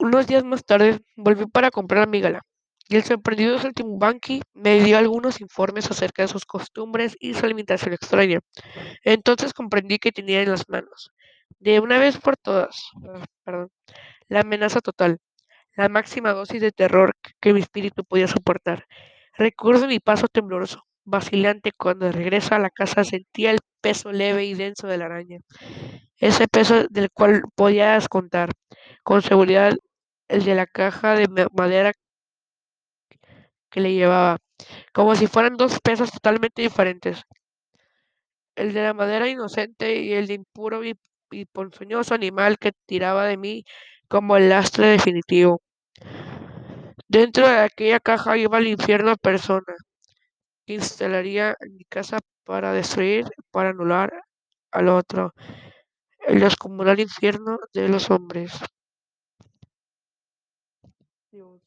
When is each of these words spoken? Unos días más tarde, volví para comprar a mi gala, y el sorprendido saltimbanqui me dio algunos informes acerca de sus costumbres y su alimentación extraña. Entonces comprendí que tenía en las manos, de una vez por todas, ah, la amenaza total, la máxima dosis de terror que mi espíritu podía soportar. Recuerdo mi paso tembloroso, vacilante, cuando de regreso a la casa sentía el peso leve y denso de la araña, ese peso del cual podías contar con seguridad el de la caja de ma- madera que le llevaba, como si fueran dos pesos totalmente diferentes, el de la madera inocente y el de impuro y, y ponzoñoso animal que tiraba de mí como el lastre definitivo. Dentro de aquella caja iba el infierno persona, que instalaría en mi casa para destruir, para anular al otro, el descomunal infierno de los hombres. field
Unos 0.00 0.28
días 0.28 0.44
más 0.44 0.64
tarde, 0.64 1.00
volví 1.16 1.46
para 1.46 1.72
comprar 1.72 2.04
a 2.04 2.06
mi 2.06 2.20
gala, 2.20 2.42
y 2.88 2.94
el 2.94 3.02
sorprendido 3.02 3.58
saltimbanqui 3.58 4.42
me 4.54 4.80
dio 4.80 4.96
algunos 4.96 5.40
informes 5.40 5.90
acerca 5.90 6.22
de 6.22 6.28
sus 6.28 6.46
costumbres 6.46 7.16
y 7.18 7.34
su 7.34 7.44
alimentación 7.44 7.94
extraña. 7.94 8.38
Entonces 9.02 9.52
comprendí 9.52 9.98
que 9.98 10.12
tenía 10.12 10.42
en 10.42 10.50
las 10.52 10.68
manos, 10.68 11.10
de 11.58 11.80
una 11.80 11.98
vez 11.98 12.16
por 12.18 12.36
todas, 12.36 12.80
ah, 13.46 13.66
la 14.28 14.40
amenaza 14.40 14.80
total, 14.80 15.18
la 15.76 15.88
máxima 15.88 16.32
dosis 16.32 16.60
de 16.62 16.72
terror 16.72 17.14
que 17.40 17.52
mi 17.54 17.60
espíritu 17.60 18.04
podía 18.04 18.28
soportar. 18.28 18.86
Recuerdo 19.36 19.88
mi 19.88 20.00
paso 20.00 20.28
tembloroso, 20.28 20.84
vacilante, 21.04 21.72
cuando 21.76 22.06
de 22.06 22.12
regreso 22.12 22.54
a 22.54 22.60
la 22.60 22.70
casa 22.70 23.04
sentía 23.04 23.50
el 23.52 23.60
peso 23.80 24.12
leve 24.12 24.44
y 24.46 24.54
denso 24.54 24.86
de 24.88 24.98
la 24.98 25.06
araña, 25.06 25.38
ese 26.18 26.48
peso 26.48 26.86
del 26.90 27.10
cual 27.12 27.42
podías 27.56 28.08
contar 28.08 28.50
con 29.04 29.22
seguridad 29.22 29.74
el 30.28 30.44
de 30.44 30.54
la 30.54 30.66
caja 30.66 31.14
de 31.14 31.28
ma- 31.28 31.48
madera 31.54 31.92
que 33.70 33.80
le 33.80 33.94
llevaba, 33.94 34.38
como 34.94 35.14
si 35.16 35.26
fueran 35.26 35.56
dos 35.56 35.80
pesos 35.80 36.12
totalmente 36.12 36.62
diferentes, 36.62 37.24
el 38.56 38.74
de 38.74 38.82
la 38.82 38.92
madera 38.94 39.28
inocente 39.28 39.96
y 40.02 40.12
el 40.12 40.26
de 40.26 40.34
impuro 40.34 40.84
y, 40.84 40.94
y 41.30 41.46
ponzoñoso 41.46 42.14
animal 42.14 42.58
que 42.58 42.72
tiraba 42.86 43.24
de 43.26 43.36
mí 43.38 43.64
como 44.08 44.36
el 44.36 44.48
lastre 44.50 44.86
definitivo. 44.88 45.62
Dentro 47.08 47.46
de 47.48 47.58
aquella 47.60 48.00
caja 48.00 48.36
iba 48.38 48.58
el 48.58 48.68
infierno 48.68 49.16
persona, 49.16 49.74
que 50.66 50.74
instalaría 50.74 51.56
en 51.60 51.76
mi 51.76 51.84
casa 51.84 52.18
para 52.44 52.72
destruir, 52.72 53.26
para 53.50 53.70
anular 53.70 54.12
al 54.72 54.88
otro, 54.88 55.34
el 56.26 56.40
descomunal 56.40 57.00
infierno 57.00 57.58
de 57.74 57.88
los 57.88 58.10
hombres. 58.10 58.52
field 61.30 61.60